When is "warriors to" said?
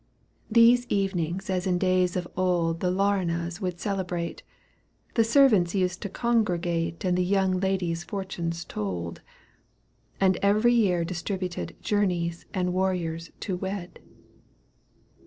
12.73-13.55